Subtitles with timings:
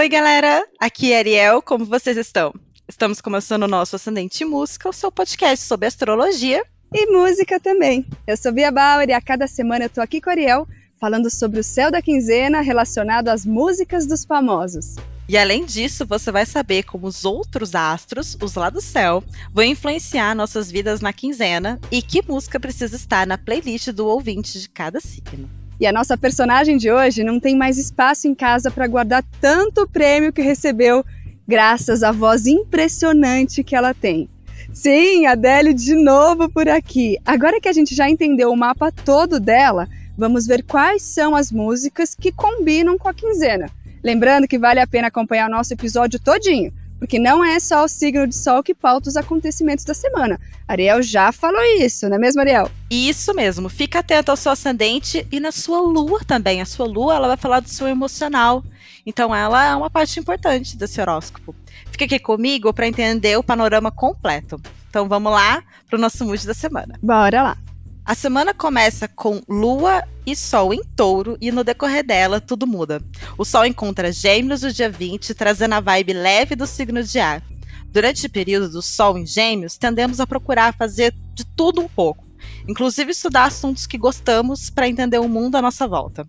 [0.00, 0.66] Oi, galera!
[0.80, 2.54] Aqui é Ariel, como vocês estão?
[2.88, 6.64] Estamos começando o nosso Ascendente Música, o seu podcast sobre astrologia.
[6.90, 8.06] E música também.
[8.26, 10.66] Eu sou Bia Bauer e a cada semana eu tô aqui com a Ariel,
[10.98, 14.96] falando sobre o céu da quinzena relacionado às músicas dos famosos.
[15.28, 19.64] E além disso, você vai saber como os outros astros, os lá do céu, vão
[19.66, 24.68] influenciar nossas vidas na quinzena e que música precisa estar na playlist do ouvinte de
[24.70, 25.59] cada signo.
[25.80, 29.88] E a nossa personagem de hoje não tem mais espaço em casa para guardar tanto
[29.88, 31.02] prêmio que recebeu,
[31.48, 34.28] graças à voz impressionante que ela tem.
[34.74, 37.16] Sim, Adele de novo por aqui.
[37.24, 41.50] Agora que a gente já entendeu o mapa todo dela, vamos ver quais são as
[41.50, 43.70] músicas que combinam com a quinzena.
[44.04, 47.88] Lembrando que vale a pena acompanhar o nosso episódio todinho, porque não é só o
[47.88, 50.38] signo de sol que pauta os acontecimentos da semana.
[50.68, 52.70] Ariel já falou isso, não é mesmo, Ariel?
[52.90, 53.70] Isso mesmo.
[53.70, 56.60] Fica atento ao seu ascendente e na sua lua também.
[56.60, 58.62] A sua lua, ela vai falar do seu emocional.
[59.06, 61.56] Então ela é uma parte importante desse horóscopo.
[61.90, 64.60] Fica aqui comigo para entender o panorama completo.
[64.90, 66.98] Então vamos lá para o nosso mood da semana.
[67.02, 67.69] Bora lá.
[68.04, 73.00] A semana começa com Lua e Sol em touro e no decorrer dela tudo muda.
[73.38, 77.42] O Sol encontra Gêmeos no dia 20, trazendo a vibe leve do signo de ar.
[77.86, 82.24] Durante o período do Sol em Gêmeos, tendemos a procurar fazer de tudo um pouco,
[82.66, 86.26] inclusive estudar assuntos que gostamos para entender o mundo à nossa volta.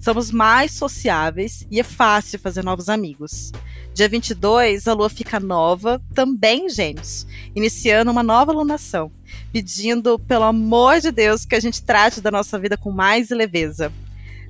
[0.00, 3.52] Somos mais sociáveis e é fácil fazer novos amigos.
[3.94, 9.10] Dia 22, a lua fica nova, também Gêmeos, iniciando uma nova lunação,
[9.52, 13.92] pedindo, pelo amor de Deus, que a gente trate da nossa vida com mais leveza.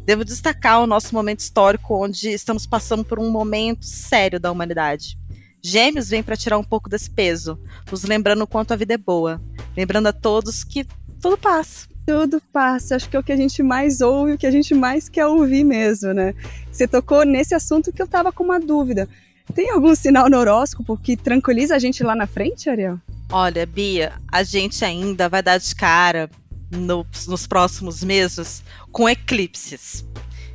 [0.04, 5.18] Devo destacar o nosso momento histórico, onde estamos passando por um momento sério da humanidade.
[5.62, 7.58] Gêmeos vem para tirar um pouco desse peso,
[7.90, 9.40] nos lembrando o quanto a vida é boa,
[9.76, 10.86] lembrando a todos que
[11.20, 11.88] tudo passa.
[12.08, 14.74] Tudo passa, acho que é o que a gente mais ouve, o que a gente
[14.74, 16.34] mais quer ouvir mesmo, né?
[16.72, 19.06] Você tocou nesse assunto que eu tava com uma dúvida.
[19.54, 22.98] Tem algum sinal no horóscopo que tranquiliza a gente lá na frente, Ariel?
[23.30, 26.30] Olha, Bia, a gente ainda vai dar de cara
[26.70, 30.02] no, nos próximos meses com eclipses.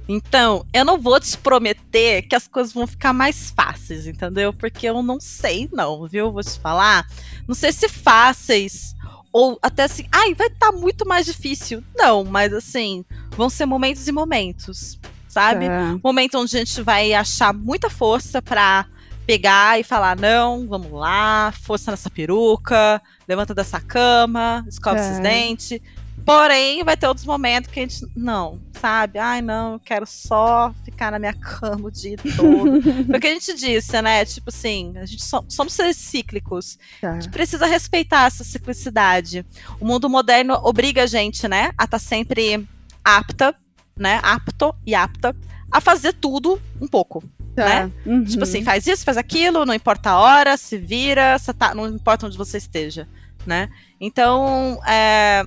[0.10, 4.52] Então, eu não vou te prometer que as coisas vão ficar mais fáceis, entendeu?
[4.54, 6.32] Porque eu não sei, não, viu?
[6.32, 7.06] Vou te falar.
[7.48, 8.96] Não sei se fáceis
[9.34, 11.84] ou até assim, ai, vai estar tá muito mais difícil.
[11.94, 15.00] Não, mas assim, vão ser momentos e momentos
[15.34, 15.66] sabe?
[15.66, 16.00] É.
[16.04, 18.86] Momento onde a gente vai achar muita força para
[19.26, 25.02] pegar e falar: não, vamos lá, força nessa peruca, levanta dessa cama, escova é.
[25.02, 25.82] esses dentes.
[26.24, 28.06] Porém, vai ter outros momentos que a gente.
[28.16, 29.18] Não, sabe?
[29.18, 30.74] Ai, não, eu quero só
[31.04, 32.82] ficar na minha cama o dia todo.
[33.06, 34.26] Foi o que a gente disse, né?
[34.26, 36.78] Tipo assim, a gente so, somos seres cíclicos.
[37.02, 37.12] Tá.
[37.12, 39.46] A gente precisa respeitar essa ciclicidade.
[39.80, 42.68] O mundo moderno obriga a gente, né, a estar tá sempre
[43.04, 43.54] apta
[43.96, 45.36] né, apto e apta
[45.72, 47.24] a fazer tudo um pouco.
[47.56, 47.66] Tá.
[47.66, 47.92] Né?
[48.06, 48.24] Uhum.
[48.24, 52.26] Tipo assim, faz isso, faz aquilo, não importa a hora, se vira, tá, não importa
[52.26, 53.08] onde você esteja,
[53.46, 53.70] né?
[54.00, 55.44] Então, é,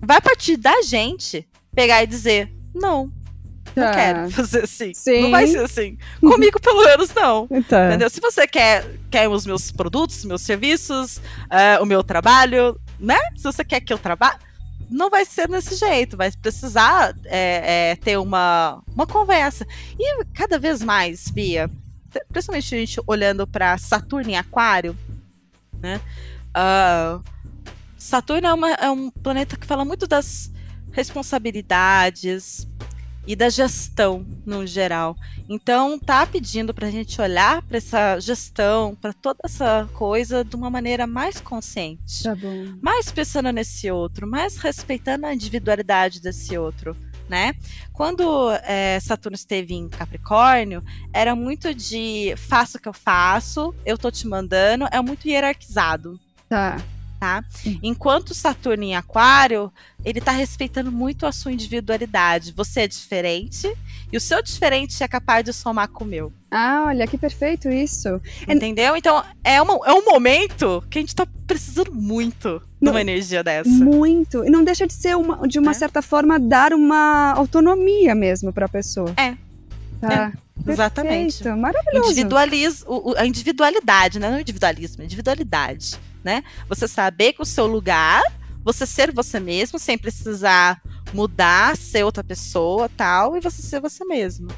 [0.00, 3.10] vai partir da gente pegar e dizer, não,
[3.78, 3.94] não tá.
[3.94, 4.92] quero fazer assim.
[4.94, 5.22] Sim.
[5.22, 5.96] Não vai ser assim.
[6.20, 7.46] Comigo, pelo menos, não.
[7.68, 7.88] Tá.
[7.88, 8.10] Entendeu?
[8.10, 13.18] Se você quer, quer os meus produtos, meus serviços, uh, o meu trabalho, né?
[13.36, 14.38] Se você quer que eu trabalhe,
[14.90, 19.66] não vai ser desse jeito, vai precisar é, é, ter uma, uma conversa.
[19.98, 21.70] E cada vez mais, Bia,
[22.30, 24.96] principalmente a gente olhando para Saturno em Aquário,
[25.80, 26.00] né?
[26.50, 27.22] Uh,
[27.96, 30.50] Saturno é, uma, é um planeta que fala muito das
[30.92, 32.67] responsabilidades,
[33.28, 35.14] e da gestão no geral.
[35.50, 40.56] Então, tá pedindo para a gente olhar para essa gestão, para toda essa coisa de
[40.56, 42.22] uma maneira mais consciente.
[42.22, 42.72] Tá bom.
[42.80, 46.96] Mais pensando nesse outro, mais respeitando a individualidade desse outro.
[47.28, 47.54] Né?
[47.92, 53.98] Quando é, Saturno esteve em Capricórnio, era muito de faça o que eu faço, eu
[53.98, 56.18] tô te mandando, é muito hierarquizado.
[56.48, 56.78] Tá
[57.18, 57.44] tá?
[57.82, 59.72] Enquanto Saturno em Aquário,
[60.04, 62.52] ele tá respeitando muito a sua individualidade.
[62.52, 63.70] Você é diferente
[64.10, 66.32] e o seu diferente é capaz de somar com o meu.
[66.50, 68.20] Ah, olha que perfeito isso.
[68.46, 68.96] É Entendeu?
[68.96, 73.42] Então é, uma, é um momento que a gente tá precisando muito de uma energia
[73.42, 73.68] dessa.
[73.68, 74.44] Muito.
[74.44, 75.74] E não deixa de ser uma, de uma é.
[75.74, 79.12] certa forma dar uma autonomia mesmo para a pessoa.
[79.16, 79.34] É.
[80.00, 80.32] Tá.
[80.34, 80.48] É.
[80.70, 81.46] Exatamente.
[81.48, 82.10] Maravilhoso.
[82.10, 84.30] Individualiz, o, a individualidade, né?
[84.30, 85.98] Não individualismo, individualidade
[86.28, 86.44] né?
[86.68, 88.22] Você saber que o seu lugar,
[88.62, 90.78] você ser você mesmo, sem precisar
[91.14, 94.48] mudar, ser outra pessoa, tal, e você ser você mesmo,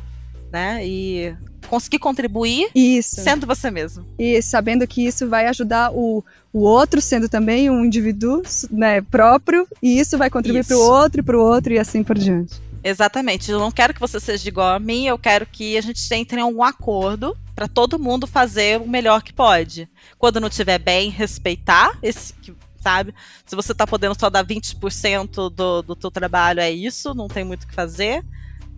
[0.50, 0.84] né?
[0.84, 1.32] E
[1.68, 3.20] conseguir contribuir isso.
[3.20, 4.04] sendo você mesmo.
[4.18, 9.64] E sabendo que isso vai ajudar o, o outro sendo também um indivíduo né, próprio,
[9.80, 12.60] e isso vai contribuir para o outro e para o outro e assim por diante.
[12.82, 13.50] Exatamente.
[13.50, 16.40] Eu não quero que você seja igual a mim, eu quero que a gente entre
[16.40, 19.88] em um acordo para todo mundo fazer o melhor que pode.
[20.18, 22.34] Quando não estiver bem, respeitar esse
[22.80, 23.14] sabe?
[23.44, 27.44] Se você tá podendo só dar 20% do, do teu trabalho, é isso, não tem
[27.44, 28.24] muito o que fazer.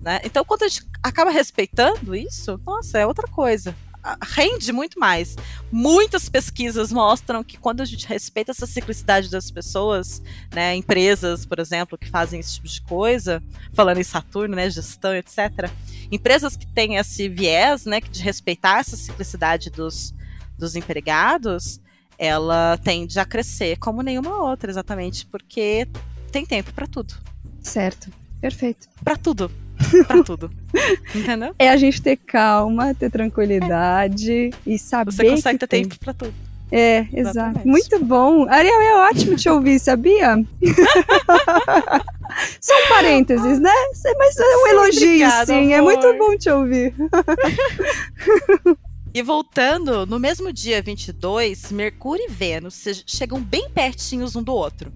[0.01, 0.21] Né?
[0.25, 3.73] Então, quando a gente acaba respeitando isso, nossa, é outra coisa
[4.23, 5.37] rende muito mais.
[5.71, 10.23] Muitas pesquisas mostram que quando a gente respeita essa ciclicidade das pessoas,
[10.53, 15.15] né, empresas, por exemplo, que fazem esse tipo de coisa, falando em Saturno, né, gestão,
[15.15, 15.71] etc.
[16.11, 20.13] Empresas que têm esse viés, né, de respeitar essa ciclicidade dos,
[20.59, 21.81] dos empregados,
[22.19, 25.89] ela tende a crescer como nenhuma outra, exatamente, porque
[26.31, 27.15] tem tempo para tudo.
[27.61, 28.11] Certo.
[28.41, 28.89] Perfeito.
[29.05, 29.62] Para tudo
[30.06, 30.50] pra tudo.
[31.14, 31.55] Entendeu?
[31.58, 34.50] É a gente ter calma, ter tranquilidade é.
[34.67, 35.12] e saber.
[35.12, 35.82] Você consegue ter tem.
[35.82, 36.34] tempo pra tudo.
[36.70, 37.61] É, exato.
[37.69, 38.49] Muito bom.
[38.49, 40.43] Ariel, é ótimo te ouvir, sabia?
[42.58, 43.70] São parênteses, né?
[44.19, 45.73] Mas é um sim, elogio, obrigada, sim.
[45.73, 45.93] É amor.
[45.93, 46.94] É muito bom te ouvir.
[49.14, 54.90] E voltando, no mesmo dia 22, Mercúrio e Vênus chegam bem pertinhos um do outro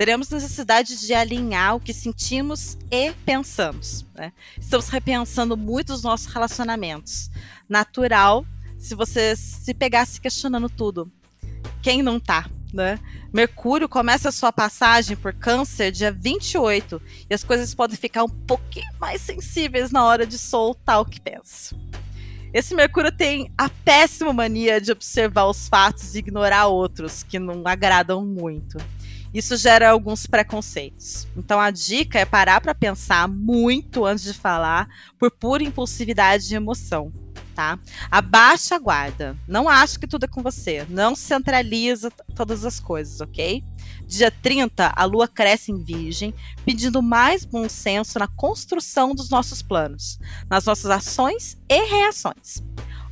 [0.00, 4.06] teremos necessidade de alinhar o que sentimos e pensamos.
[4.14, 4.32] Né?
[4.58, 7.30] Estamos repensando muito os nossos relacionamentos.
[7.68, 8.46] Natural
[8.78, 11.12] se você se pegasse questionando tudo.
[11.82, 12.48] Quem não tá?
[12.72, 12.98] Né?
[13.30, 18.28] Mercúrio começa a sua passagem por câncer dia 28 e as coisas podem ficar um
[18.30, 21.76] pouquinho mais sensíveis na hora de soltar o que pensa.
[22.54, 27.62] Esse Mercúrio tem a péssima mania de observar os fatos e ignorar outros que não
[27.66, 28.78] agradam muito.
[29.32, 31.26] Isso gera alguns preconceitos.
[31.36, 34.88] Então a dica é parar para pensar muito antes de falar,
[35.18, 37.12] por pura impulsividade de emoção.
[37.54, 37.78] Tá?
[38.10, 39.36] Abaixa a guarda.
[39.46, 40.86] Não acha que tudo é com você.
[40.88, 43.62] Não centraliza todas as coisas, ok?
[44.06, 46.34] Dia 30, a lua cresce em Virgem,
[46.64, 50.18] pedindo mais bom senso na construção dos nossos planos,
[50.48, 52.62] nas nossas ações e reações.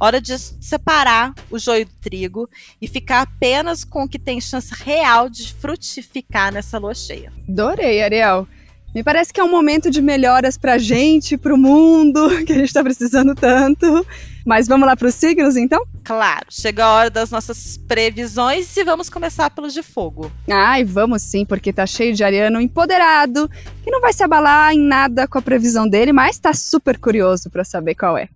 [0.01, 2.49] Hora de separar o joio do trigo
[2.81, 7.33] e ficar apenas com o que tem chance real de frutificar nessa lua cheia.
[7.49, 8.47] Adorei, Ariel.
[8.95, 12.73] Me parece que é um momento de melhoras pra gente, pro mundo, que a gente
[12.73, 14.07] tá precisando tanto.
[14.47, 15.85] Mas vamos lá para os signos, então?
[16.03, 20.33] Claro, chega a hora das nossas previsões e vamos começar pelos de fogo.
[20.51, 23.51] Ai, vamos sim, porque tá cheio de ariano empoderado,
[23.85, 27.51] que não vai se abalar em nada com a previsão dele, mas tá super curioso
[27.51, 28.29] para saber qual é.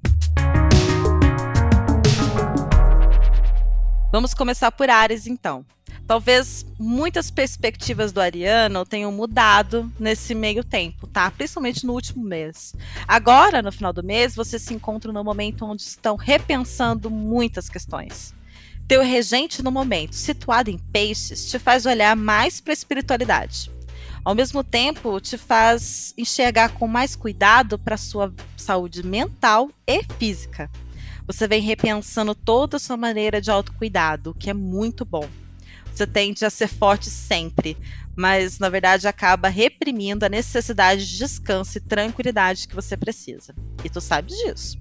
[4.13, 5.65] Vamos começar por Ares, então.
[6.07, 11.31] Talvez muitas perspectivas do Ariano tenham mudado nesse meio tempo, tá?
[11.31, 12.75] Principalmente no último mês.
[13.09, 18.35] Agora, no final do mês, você se encontra no momento onde estão repensando muitas questões.
[18.87, 23.71] Teu regente no momento, situado em peixes, te faz olhar mais para a espiritualidade.
[24.23, 30.71] Ao mesmo tempo, te faz enxergar com mais cuidado para sua saúde mental e física
[31.27, 35.29] você vem repensando toda a sua maneira de autocuidado, que é muito bom.
[35.93, 37.77] Você tende a ser forte sempre,
[38.17, 43.55] mas na verdade acaba reprimindo a necessidade de descanso e tranquilidade que você precisa.
[43.85, 44.79] E tu sabe disso.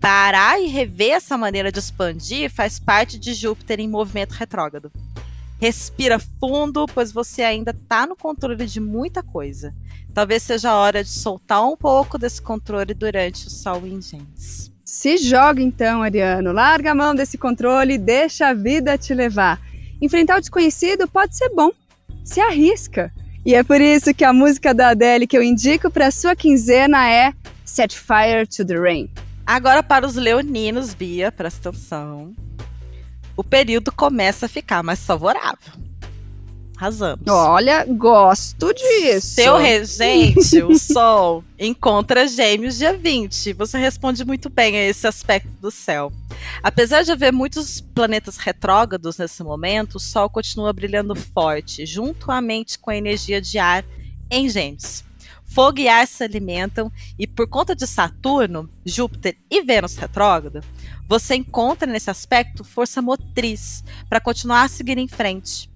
[0.00, 4.92] Parar e rever essa maneira de expandir faz parte de Júpiter em movimento retrógrado.
[5.58, 9.74] Respira fundo, pois você ainda está no controle de muita coisa.
[10.12, 14.73] Talvez seja a hora de soltar um pouco desse controle durante o Sol em Gêmeos.
[14.94, 16.52] Se joga então, Ariano.
[16.52, 19.60] Larga a mão desse controle e deixa a vida te levar.
[20.00, 21.72] Enfrentar o desconhecido pode ser bom.
[22.24, 23.12] Se arrisca.
[23.44, 27.10] E é por isso que a música da Adele que eu indico para sua quinzena
[27.10, 27.34] é
[27.64, 29.10] Set Fire to the Rain.
[29.44, 32.32] Agora para os leoninos, Bia, presta atenção.
[33.36, 35.72] O período começa a ficar mais favorável.
[36.76, 37.24] Arrasamos.
[37.28, 39.28] Olha, gosto disso.
[39.28, 43.52] Seu regente, o Sol, encontra gêmeos dia 20.
[43.52, 46.12] Você responde muito bem a esse aspecto do céu.
[46.62, 52.90] Apesar de haver muitos planetas retrógrados nesse momento, o Sol continua brilhando forte, juntamente com
[52.90, 53.84] a energia de ar
[54.30, 55.04] em gêmeos.
[55.44, 60.60] Fogo e ar se alimentam, e por conta de Saturno, Júpiter e Vênus retrógrado,
[61.08, 65.70] você encontra nesse aspecto força motriz para continuar a seguir em frente.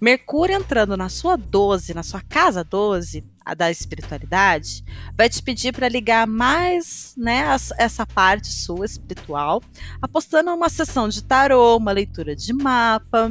[0.00, 4.82] Mercúrio entrando na sua 12, na sua casa 12, a da espiritualidade,
[5.16, 7.44] vai te pedir para ligar mais né,
[7.76, 9.62] essa parte sua espiritual,
[10.00, 13.30] apostando uma sessão de tarô, uma leitura de mapa.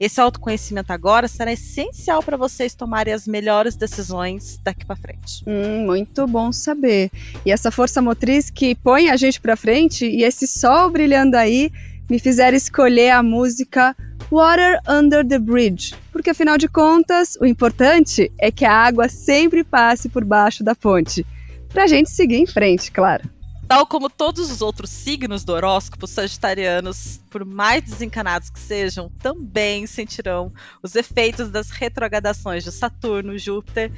[0.00, 5.44] Esse autoconhecimento agora será essencial para vocês tomarem as melhores decisões daqui para frente.
[5.46, 7.10] Hum, muito bom saber.
[7.44, 11.70] E essa força motriz que põe a gente para frente e esse sol brilhando aí
[12.08, 13.94] me fizeram escolher a música
[14.30, 19.62] Water Under the Bridge, porque afinal de contas, o importante é que a água sempre
[19.62, 21.24] passe por baixo da ponte.
[21.68, 23.30] Pra gente seguir em frente, claro.
[23.68, 29.86] Tal como todos os outros signos do horóscopo, sagitarianos, por mais desencanados que sejam, também
[29.86, 33.92] sentirão os efeitos das retrogradações de Saturno, Júpiter,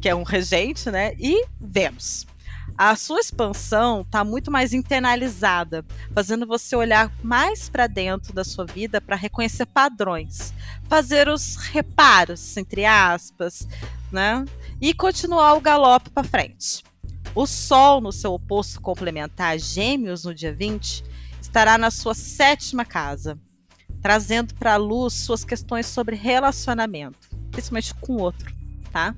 [0.00, 1.14] que é um regente, né?
[1.20, 2.26] E Vênus.
[2.76, 8.64] A sua expansão está muito mais internalizada, fazendo você olhar mais para dentro da sua
[8.64, 10.52] vida para reconhecer padrões,
[10.88, 13.68] fazer os reparos, entre aspas,
[14.10, 14.44] né?
[14.80, 16.82] E continuar o galope para frente.
[17.32, 21.04] O Sol, no seu oposto complementar, Gêmeos, no dia 20,
[21.40, 23.38] estará na sua sétima casa,
[24.02, 28.52] trazendo para a luz suas questões sobre relacionamento, principalmente com o outro,
[28.90, 29.14] tá?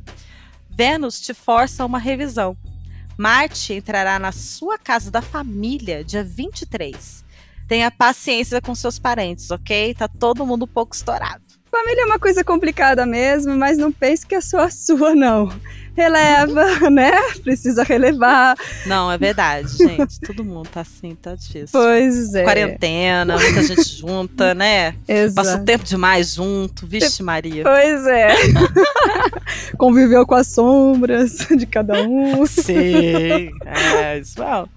[0.69, 2.55] Vênus te força a uma revisão.
[3.17, 7.25] Marte entrará na sua casa da família dia 23.
[7.67, 9.95] Tenha paciência com seus parentes, ok?
[9.95, 11.43] Tá todo mundo um pouco estourado.
[11.71, 15.51] Família é uma coisa complicada mesmo, mas não pense que é só a sua, não
[15.97, 17.13] releva, né?
[17.43, 18.55] Precisa relevar.
[18.85, 20.21] Não, é verdade, gente.
[20.21, 21.69] Todo mundo tá assim, tá difícil.
[21.73, 22.45] Pois é.
[22.45, 24.95] Quarentena, muita gente junta, né?
[25.09, 25.35] Exato.
[25.35, 26.87] Passa o tempo demais junto.
[26.87, 27.65] Vixe, Maria.
[27.65, 28.35] Pois é.
[29.79, 32.45] Conviveu com as sombras de cada um.
[32.47, 34.69] Sim, é isso mesmo.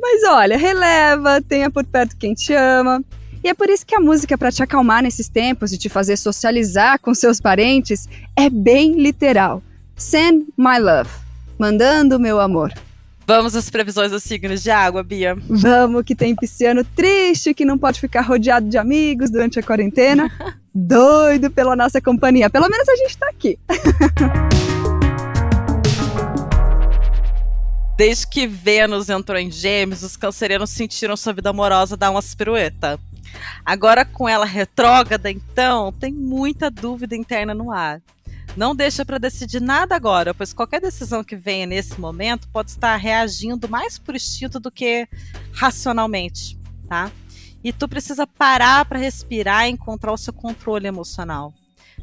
[0.00, 3.04] Mas olha, releva, tenha por perto quem te ama.
[3.42, 6.16] E é por isso que a música para te acalmar nesses tempos e te fazer
[6.16, 9.62] socializar com seus parentes é bem literal.
[9.96, 11.08] Send my love.
[11.58, 12.72] Mandando meu amor.
[13.26, 15.34] Vamos às previsões dos signos de água, Bia.
[15.48, 20.30] Vamos, que tem pisciano triste, que não pode ficar rodeado de amigos durante a quarentena.
[20.74, 22.50] Doido pela nossa companhia.
[22.50, 23.58] Pelo menos a gente tá aqui.
[27.96, 32.98] Desde que Vênus entrou em Gêmeos, os cancerianos sentiram sua vida amorosa dar uma pirueta.
[33.64, 38.02] Agora, com ela retrógrada, então, tem muita dúvida interna no ar.
[38.56, 42.94] Não deixa para decidir nada agora, pois qualquer decisão que venha nesse momento pode estar
[42.94, 45.08] reagindo mais por instinto do que
[45.52, 46.56] racionalmente,
[46.88, 47.10] tá?
[47.64, 51.52] E tu precisa parar para respirar e encontrar o seu controle emocional.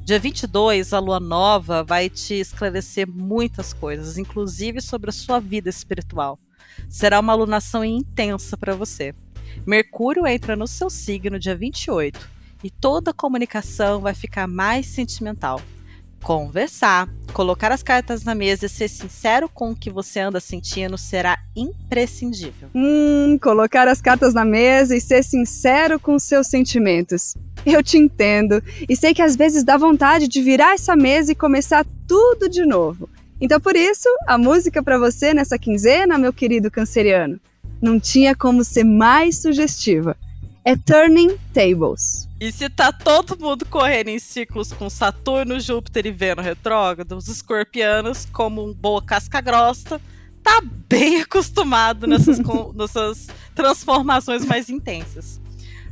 [0.04, 5.70] Dia 22, a lua nova vai te esclarecer muitas coisas, inclusive sobre a sua vida
[5.70, 6.38] espiritual.
[6.90, 9.16] Será uma alunação intensa para você.
[9.66, 12.30] Mercúrio entra no seu signo dia 28
[12.62, 15.62] e toda a comunicação vai ficar mais sentimental
[16.24, 20.98] conversar, colocar as cartas na mesa e ser sincero com o que você anda sentindo
[20.98, 22.70] será imprescindível.
[22.74, 27.36] Hum, colocar as cartas na mesa e ser sincero com seus sentimentos.
[27.66, 31.36] Eu te entendo e sei que às vezes dá vontade de virar essa mesa e
[31.36, 33.10] começar tudo de novo.
[33.40, 37.40] Então por isso, a música para você nessa quinzena, meu querido canceriano,
[37.82, 40.16] não tinha como ser mais sugestiva
[40.64, 42.28] é Turning Tables.
[42.42, 47.28] E se tá todo mundo correndo em ciclos com Saturno, Júpiter e Vênus retrógrado, os
[47.28, 50.02] escorpianos, como um boa casca grossa,
[50.42, 52.40] tá bem acostumado nessas,
[52.74, 55.40] nessas transformações mais intensas.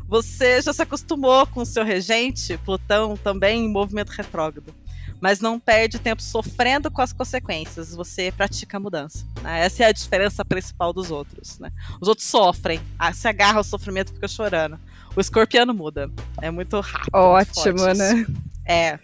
[0.07, 4.73] Você já se acostumou com o seu regente, Plutão, também em movimento retrógrado
[5.21, 7.93] mas não perde tempo sofrendo com as consequências.
[7.93, 9.25] Você pratica a mudança.
[9.41, 9.65] Né?
[9.65, 11.59] Essa é a diferença principal dos outros.
[11.59, 11.71] Né?
[11.99, 14.79] Os outros sofrem, ah, se agarra ao sofrimento e fica chorando.
[15.15, 16.09] O escorpiano muda.
[16.41, 17.13] É muito rápido.
[17.13, 18.25] Ótimo, muito né?
[18.65, 18.99] É.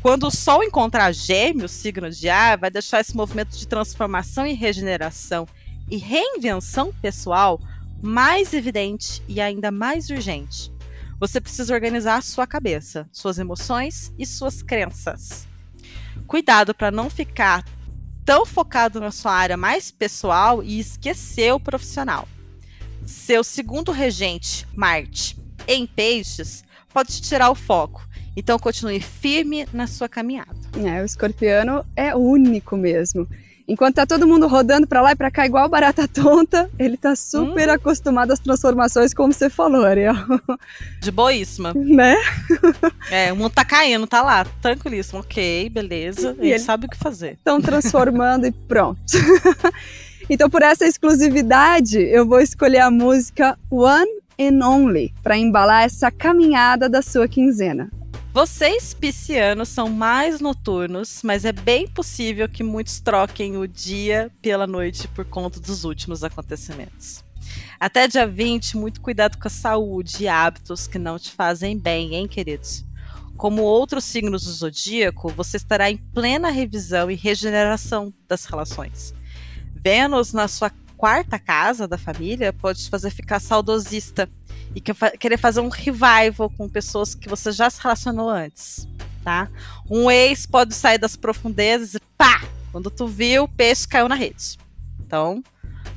[0.00, 4.54] Quando o Sol encontrar gêmeos, signo de ar, vai deixar esse movimento de transformação e
[4.54, 5.46] regeneração
[5.90, 7.60] e reinvenção pessoal
[8.02, 10.72] mais evidente e ainda mais urgente.
[11.18, 15.48] Você precisa organizar sua cabeça, suas emoções e suas crenças.
[16.26, 17.64] Cuidado para não ficar
[18.24, 22.28] tão focado na sua área mais pessoal e esquecer o profissional.
[23.06, 28.06] Seu segundo regente, Marte, em peixes, pode te tirar o foco.
[28.36, 30.54] Então continue firme na sua caminhada.
[30.84, 33.26] É, o escorpiano é único mesmo.
[33.68, 37.16] Enquanto tá todo mundo rodando para lá e para cá igual barata tonta, ele tá
[37.16, 37.72] super hum.
[37.72, 40.14] acostumado às transformações, como você falou, Ariel.
[41.00, 41.72] De boíssima.
[41.74, 42.16] Né?
[43.10, 45.20] É, o mundo tá caindo, tá lá, tranquilíssimo.
[45.20, 46.36] Ok, beleza.
[46.38, 47.32] E ele, ele sabe o que fazer.
[47.32, 49.00] Estão transformando e pronto.
[50.30, 56.10] então, por essa exclusividade, eu vou escolher a música One and Only para embalar essa
[56.10, 57.90] caminhada da sua quinzena.
[58.36, 64.66] Vocês, piscianos, são mais noturnos, mas é bem possível que muitos troquem o dia pela
[64.66, 67.24] noite por conta dos últimos acontecimentos.
[67.80, 72.14] Até dia 20, muito cuidado com a saúde e hábitos que não te fazem bem,
[72.14, 72.84] hein, queridos?
[73.38, 79.14] Como outros signos do zodíaco, você estará em plena revisão e regeneração das relações.
[79.74, 84.28] Vênus, na sua quarta casa da família, pode te fazer ficar saudosista
[84.76, 88.86] e querer fazer um revival com pessoas que você já se relacionou antes,
[89.24, 89.48] tá?
[89.90, 92.42] Um ex pode sair das profundezas e pá!
[92.70, 94.58] Quando tu viu, o peixe caiu na rede.
[95.00, 95.42] Então,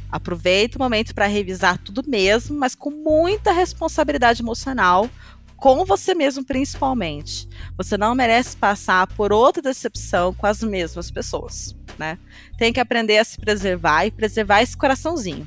[0.09, 5.09] aproveita o momento para revisar tudo mesmo, mas com muita responsabilidade emocional,
[5.57, 7.49] com você mesmo principalmente.
[7.75, 12.17] Você não merece passar por outra decepção com as mesmas pessoas, né?
[12.57, 15.45] Tem que aprender a se preservar e preservar esse coraçãozinho.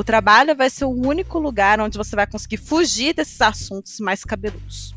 [0.00, 4.24] O trabalho vai ser o único lugar onde você vai conseguir fugir desses assuntos mais
[4.24, 4.94] cabeludos.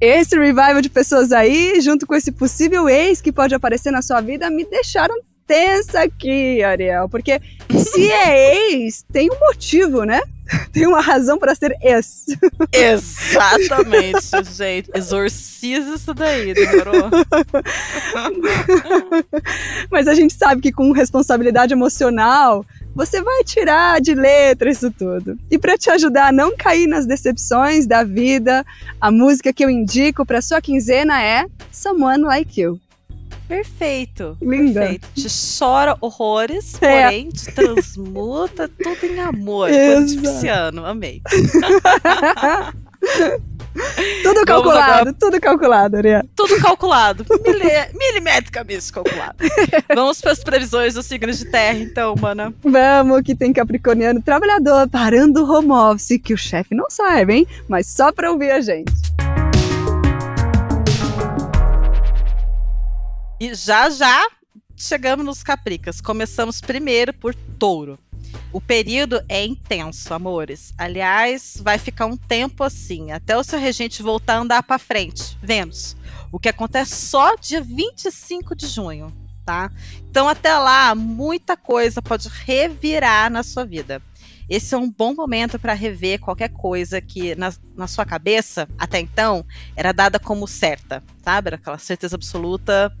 [0.00, 4.22] Esse revival de pessoas aí, junto com esse possível ex que pode aparecer na sua
[4.22, 5.14] vida, me deixaram
[5.46, 7.06] tensa aqui, Ariel.
[7.06, 7.38] Porque
[7.70, 10.22] se é ex, tem um motivo, né?
[10.72, 12.26] Tem uma razão para ser ex.
[12.72, 14.90] Exatamente, gente.
[14.94, 17.10] Exorciza isso daí, demorou?
[19.90, 22.64] Mas a gente sabe que com responsabilidade emocional,
[22.96, 25.38] você vai tirar de letra isso tudo.
[25.50, 28.64] E para te ajudar a não cair nas decepções da vida,
[29.00, 32.80] a música que eu indico para sua quinzena é Someone Like You.
[33.46, 34.36] Perfeito.
[34.42, 34.80] Linda.
[34.80, 35.08] Perfeito.
[35.14, 37.02] Te chora horrores, É.
[37.04, 39.70] porém te transmuta tudo em amor.
[39.70, 40.84] Exato.
[40.84, 41.22] Amei.
[44.22, 46.22] tudo calculado, tudo calculado, Ariel.
[46.34, 47.24] Tudo calculado.
[47.44, 49.36] Mili- milimetricamente calculado.
[49.94, 52.52] Vamos para as previsões dos signos de terra, então, mana.
[52.62, 57.46] Vamos, que tem capricorniano trabalhador parando o home office, que o chefe não sabe, hein?
[57.68, 58.92] Mas só pra ouvir a gente.
[63.40, 64.26] E já já
[64.76, 66.00] chegamos nos Capricas.
[66.00, 67.98] Começamos primeiro por Touro.
[68.52, 70.72] O período é intenso, amores.
[70.78, 75.36] Aliás, vai ficar um tempo assim, até o seu regente voltar a andar para frente.
[75.42, 75.96] Vênus.
[76.32, 79.12] O que acontece só dia 25 de junho,
[79.44, 79.70] tá?
[80.10, 84.02] Então até lá, muita coisa pode revirar na sua vida.
[84.48, 89.00] Esse é um bom momento para rever qualquer coisa que na, na sua cabeça, até
[89.00, 91.48] então, era dada como certa, sabe?
[91.48, 92.96] Era aquela certeza absoluta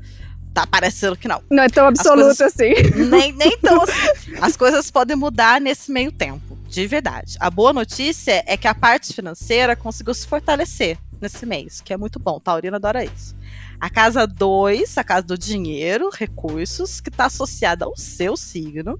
[0.56, 1.42] tá parecendo que não.
[1.50, 2.72] Não é tão absoluto assim.
[3.10, 4.36] Nem, nem tão assim.
[4.40, 7.36] As coisas podem mudar nesse meio tempo, de verdade.
[7.38, 11.96] A boa notícia é que a parte financeira conseguiu se fortalecer nesse mês, que é
[11.96, 12.40] muito bom.
[12.40, 13.36] Taurina adora isso.
[13.78, 18.98] A casa 2, a casa do dinheiro, recursos, que está associada ao seu signo,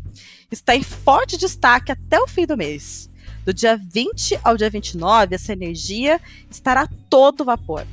[0.50, 3.08] está em forte destaque até o fim do mês.
[3.46, 7.86] Do dia 20 ao dia 29, essa energia estará a todo vapor.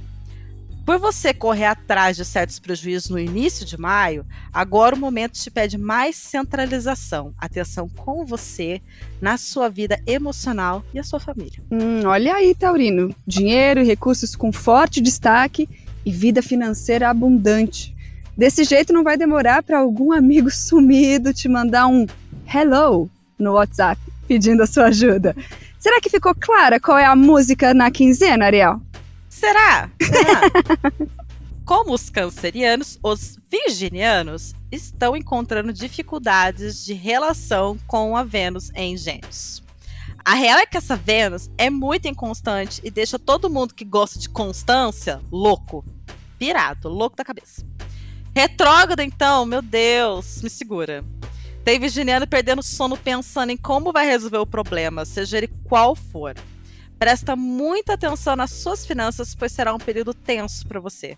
[0.85, 5.49] Por você correr atrás de certos prejuízos no início de maio, agora o momento te
[5.49, 8.81] pede mais centralização, atenção com você,
[9.21, 11.61] na sua vida emocional e a sua família.
[11.71, 13.15] Hum, olha aí, Taurino.
[13.25, 15.69] Dinheiro e recursos com forte destaque
[16.05, 17.95] e vida financeira abundante.
[18.37, 22.05] Desse jeito não vai demorar para algum amigo sumido te mandar um
[22.53, 25.33] hello no WhatsApp pedindo a sua ajuda.
[25.79, 28.81] Será que ficou clara qual é a música na quinzena, Ariel?
[29.43, 29.91] Será?
[30.01, 30.41] Será?
[31.67, 39.61] Como os cancerianos, os virginianos estão encontrando dificuldades de relação com a Vênus em Gêmeos.
[40.23, 44.17] A real é que essa Vênus é muito inconstante e deixa todo mundo que gosta
[44.17, 45.83] de constância louco,
[46.39, 47.65] pirado, louco da cabeça.
[48.33, 51.03] Retrógrada, então, meu Deus, me segura.
[51.65, 56.33] Tem virginiano perdendo sono pensando em como vai resolver o problema, seja ele qual for.
[57.03, 61.17] Presta muita atenção nas suas finanças, pois será um período tenso para você.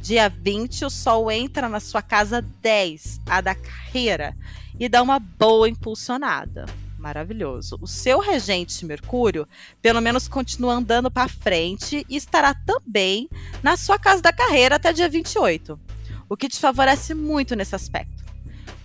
[0.00, 4.34] Dia 20, o Sol entra na sua casa 10, a da carreira,
[4.80, 6.64] e dá uma boa impulsionada.
[6.98, 7.76] Maravilhoso.
[7.82, 9.46] O seu regente Mercúrio,
[9.82, 13.28] pelo menos, continua andando para frente e estará também
[13.62, 15.78] na sua casa da carreira até dia 28,
[16.30, 18.25] o que te favorece muito nesse aspecto.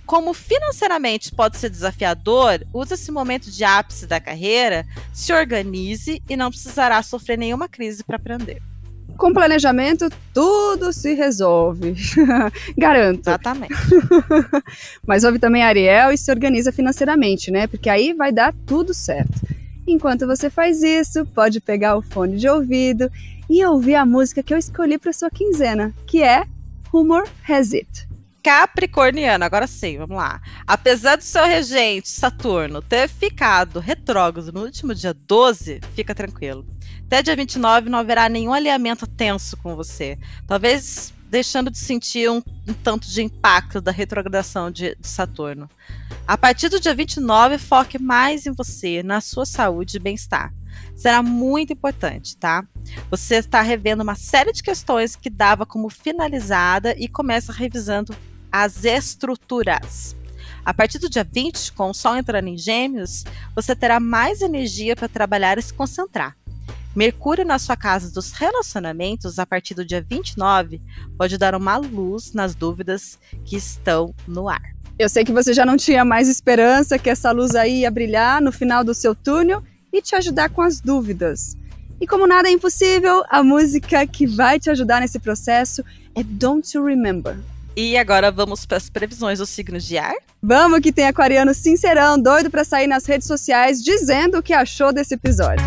[0.05, 6.35] Como financeiramente pode ser desafiador, use esse momento de ápice da carreira, se organize e
[6.35, 8.61] não precisará sofrer nenhuma crise para aprender.
[9.17, 11.95] Com planejamento, tudo se resolve.
[12.77, 13.27] Garanto.
[13.29, 13.73] Exatamente.
[15.05, 17.67] Mas ouve também a Ariel e se organiza financeiramente, né?
[17.67, 19.39] Porque aí vai dar tudo certo.
[19.87, 23.11] Enquanto você faz isso, pode pegar o fone de ouvido
[23.49, 26.43] e ouvir a música que eu escolhi para sua quinzena, que é
[26.91, 28.10] Rumor Has It.
[28.43, 30.41] Capricorniano, agora sim, vamos lá.
[30.65, 36.65] Apesar do seu regente, Saturno, ter ficado retrógrado no último dia 12, fica tranquilo.
[37.05, 40.17] Até dia 29 não haverá nenhum alinhamento tenso com você.
[40.47, 45.69] Talvez deixando de sentir um, um tanto de impacto da retrogradação de, de Saturno.
[46.27, 50.53] A partir do dia 29, foque mais em você, na sua saúde e bem-estar.
[50.95, 52.65] Será muito importante, tá?
[53.09, 58.15] Você está revendo uma série de questões que dava como finalizada e começa revisando
[58.51, 60.15] as estruturas.
[60.63, 63.23] A partir do dia 20, com o Sol entrando em Gêmeos,
[63.55, 66.35] você terá mais energia para trabalhar e se concentrar.
[66.95, 70.81] Mercúrio na sua casa dos relacionamentos, a partir do dia 29,
[71.17, 74.61] pode dar uma luz nas dúvidas que estão no ar.
[74.99, 78.41] Eu sei que você já não tinha mais esperança que essa luz aí ia brilhar
[78.41, 81.57] no final do seu túnel e te ajudar com as dúvidas.
[81.99, 85.83] E como nada é impossível, a música que vai te ajudar nesse processo
[86.13, 87.37] é Don't You Remember.
[87.75, 90.13] E agora vamos para as previsões dos signos de ar?
[90.43, 94.91] Vamos que tem aquariano sincerão, doido para sair nas redes sociais dizendo o que achou
[94.91, 95.65] desse episódio.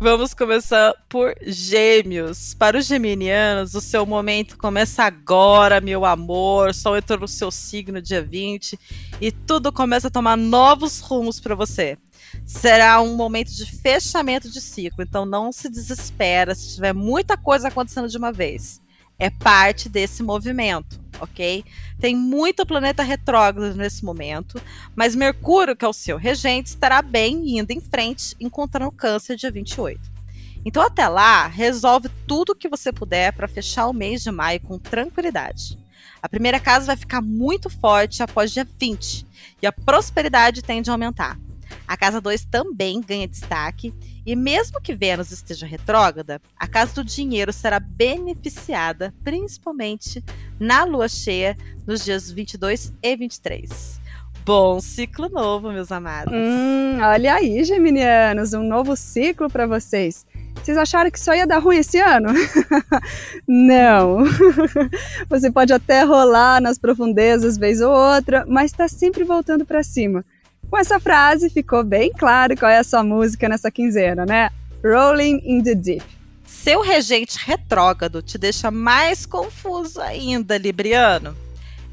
[0.00, 2.52] Vamos começar por Gêmeos.
[2.52, 6.74] Para os geminianos, o seu momento começa agora, meu amor.
[6.74, 8.78] Sol entrou no seu signo dia 20
[9.20, 11.96] e tudo começa a tomar novos rumos para você.
[12.44, 17.68] Será um momento de fechamento de ciclo, então não se desespera se tiver muita coisa
[17.68, 18.80] acontecendo de uma vez.
[19.18, 21.64] É parte desse movimento ok?
[21.98, 24.60] Tem muito planeta retrógrado nesse momento,
[24.94, 29.50] mas Mercúrio, que é o seu regente, estará bem indo em frente, encontrando Câncer dia
[29.50, 30.00] 28.
[30.64, 34.60] Então, até lá, resolve tudo o que você puder para fechar o mês de maio
[34.60, 35.78] com tranquilidade.
[36.22, 39.26] A primeira casa vai ficar muito forte após dia 20
[39.60, 41.38] e a prosperidade tende a aumentar.
[41.86, 43.92] A casa 2 também ganha destaque
[44.24, 50.24] e mesmo que Vênus esteja retrógrada, a casa do dinheiro será beneficiada principalmente
[50.58, 54.00] na lua cheia nos dias 22 e 23.
[54.46, 56.34] Bom ciclo novo, meus amados.
[56.34, 60.26] Hum, olha aí, geminianos, um novo ciclo para vocês.
[60.62, 62.28] Vocês acharam que só ia dar ruim esse ano?
[63.48, 64.18] Não.
[65.28, 70.22] Você pode até rolar nas profundezas vez ou outra, mas está sempre voltando para cima.
[70.74, 74.50] Com essa frase ficou bem claro qual é a sua música nessa quinzena, né?
[74.82, 76.04] Rolling in the Deep.
[76.44, 81.36] Seu regente retrógrado te deixa mais confuso ainda, Libriano.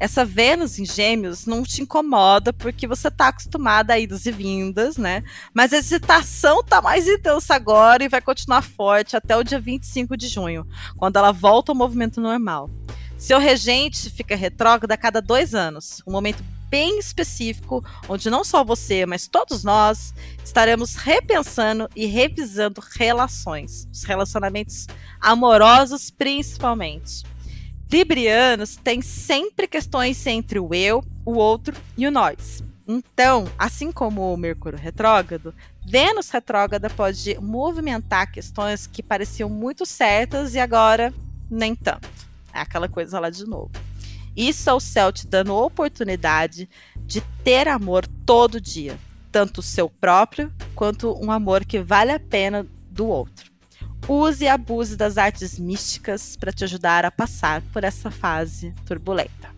[0.00, 4.96] Essa Vênus em Gêmeos não te incomoda porque você está acostumada a idas e vindas,
[4.96, 5.22] né?
[5.54, 10.16] Mas a excitação tá mais intensa agora e vai continuar forte até o dia 25
[10.16, 10.66] de junho,
[10.96, 12.68] quando ela volta ao movimento normal.
[13.16, 16.42] Seu regente fica retrógrado a cada dois anos, um momento
[16.72, 24.04] bem específico, onde não só você, mas todos nós estaremos repensando e revisando relações, os
[24.04, 24.86] relacionamentos
[25.20, 27.24] amorosos principalmente.
[27.90, 32.64] Librianos têm sempre questões entre o eu, o outro e o nós.
[32.88, 35.54] Então, assim como o Mercúrio retrógrado,
[35.84, 41.12] Vênus retrógrada pode movimentar questões que pareciam muito certas e agora
[41.50, 42.08] nem tanto.
[42.50, 43.70] É aquela coisa lá de novo.
[44.36, 48.98] Isso é o céu te dando oportunidade de ter amor todo dia,
[49.30, 53.50] tanto o seu próprio quanto um amor que vale a pena do outro.
[54.08, 59.50] Use e abuse das artes místicas para te ajudar a passar por essa fase turbulenta.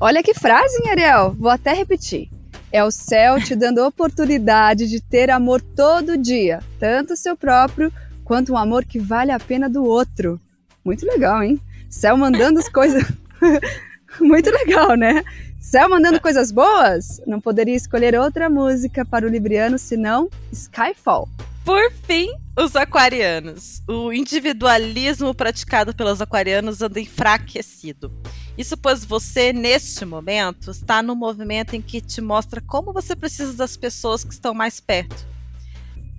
[0.00, 1.34] Olha que frase, hein, Ariel?
[1.34, 2.30] Vou até repetir.
[2.70, 7.92] É o céu te dando oportunidade de ter amor todo dia, tanto o seu próprio
[8.24, 10.40] quanto um amor que vale a pena do outro.
[10.84, 11.60] Muito legal, hein?
[11.88, 13.02] Céu mandando as coisas.
[14.20, 15.22] Muito legal, né?
[15.60, 17.20] Céu mandando coisas boas?
[17.26, 21.28] Não poderia escolher outra música para o Libriano senão Skyfall.
[21.64, 23.82] Por fim, os aquarianos.
[23.86, 28.10] O individualismo praticado pelos aquarianos anda enfraquecido.
[28.56, 33.52] Isso pois você, neste momento, está no movimento em que te mostra como você precisa
[33.52, 35.26] das pessoas que estão mais perto.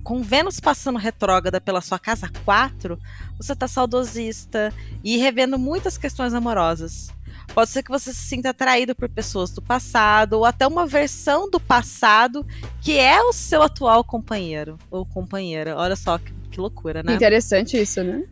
[0.04, 3.00] Com Vênus passando retrógrada pela sua casa 4,
[3.38, 4.74] você está saudosista
[5.04, 7.10] e revendo muitas questões amorosas.
[7.54, 11.50] Pode ser que você se sinta atraído por pessoas do passado ou até uma versão
[11.50, 12.46] do passado
[12.82, 15.76] que é o seu atual companheiro ou companheira.
[15.76, 17.16] Olha só que, que loucura, né?
[17.16, 18.24] Interessante isso, né?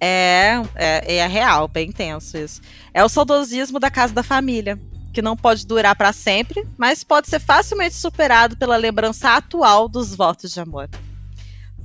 [0.00, 2.60] É, é, é real, bem intenso isso.
[2.92, 4.78] É o saudosismo da casa da família,
[5.12, 10.14] que não pode durar para sempre, mas pode ser facilmente superado pela lembrança atual dos
[10.14, 10.90] votos de amor.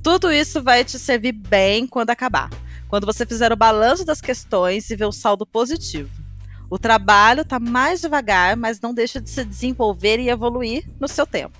[0.02, 2.50] Tudo isso vai te servir bem quando acabar,
[2.88, 6.19] quando você fizer o balanço das questões e ver o saldo positivo.
[6.70, 11.26] O trabalho está mais devagar, mas não deixa de se desenvolver e evoluir no seu
[11.26, 11.58] tempo.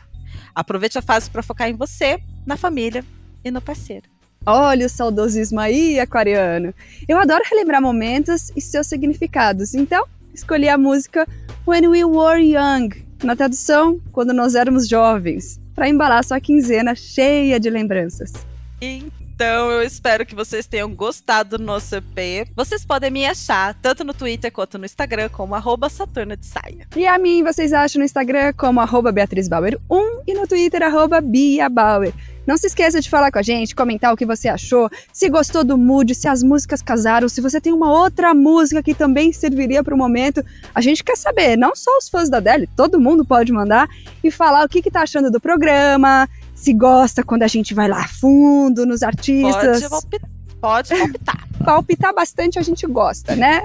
[0.54, 3.04] Aproveite a fase para focar em você, na família
[3.44, 4.08] e no parceiro.
[4.46, 6.72] Olha o saudosismo aí, aquariano.
[7.08, 9.74] Eu adoro relembrar momentos e seus significados.
[9.74, 11.26] Então, escolhi a música
[11.66, 17.58] When We Were Young, na tradução, quando nós éramos jovens, para embalar sua quinzena cheia
[17.58, 18.32] de lembranças.
[18.80, 22.48] Então, eu espero que vocês tenham gostado do nosso EP.
[22.56, 26.86] Vocês podem me achar tanto no Twitter quanto no Instagram como arroba de Saia.
[26.96, 30.82] E a mim vocês acham no Instagram como arroba Beatriz Bauer 1 e no Twitter
[30.82, 32.12] arroba Bia Bauer.
[32.46, 35.62] Não se esqueça de falar com a gente, comentar o que você achou, se gostou
[35.62, 39.84] do mood, se as músicas casaram, se você tem uma outra música que também serviria
[39.84, 40.44] para o momento.
[40.74, 43.88] A gente quer saber, não só os fãs da Adele, todo mundo pode mandar
[44.24, 46.28] e falar o que, que tá achando do programa,
[46.60, 49.82] se gosta quando a gente vai lá fundo nos artistas.
[49.88, 50.20] Pode,
[50.60, 51.48] pode optar.
[51.64, 53.62] palpitar bastante a gente gosta, né?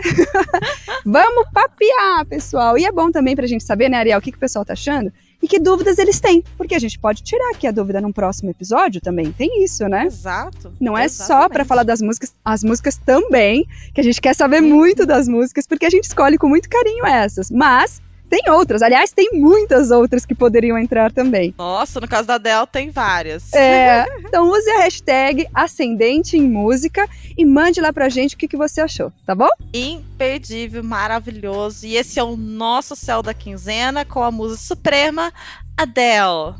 [1.05, 2.77] Vamos papear, pessoal.
[2.77, 4.73] E é bom também pra gente saber, né, Ariel, o que, que o pessoal tá
[4.73, 6.43] achando e que dúvidas eles têm.
[6.58, 9.31] Porque a gente pode tirar aqui a dúvida num próximo episódio também.
[9.31, 10.05] Tem isso, né?
[10.05, 10.71] Exato.
[10.79, 11.43] Não é exatamente.
[11.43, 15.27] só para falar das músicas, as músicas também, que a gente quer saber muito das
[15.27, 17.51] músicas, porque a gente escolhe com muito carinho essas.
[17.51, 18.01] Mas
[18.36, 18.82] tem outras.
[18.82, 21.54] Aliás, tem muitas outras que poderiam entrar também.
[21.58, 23.54] Nossa, no caso da Del tem várias.
[23.54, 28.48] É, então use a hashtag Ascendente em Música e mande lá pra gente o que,
[28.48, 29.48] que você achou, tá bom?
[29.74, 31.86] Imperdível, maravilhoso.
[31.86, 35.32] E esse é o nosso céu da quinzena com a musa suprema,
[35.78, 36.56] Adele.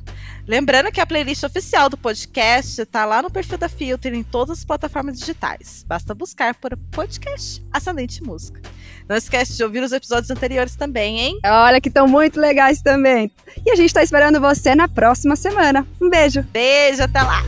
[0.48, 4.60] Lembrando que a playlist oficial do podcast está lá no perfil da Filter em todas
[4.60, 5.84] as plataformas digitais.
[5.88, 8.62] Basta buscar por podcast Ascendente Música.
[9.10, 11.40] Não esquece de ouvir os episódios anteriores também, hein?
[11.44, 13.32] Olha que estão muito legais também.
[13.66, 15.86] E a gente tá esperando você na próxima semana.
[16.02, 16.44] Um beijo!
[16.52, 17.42] Beijo, até lá!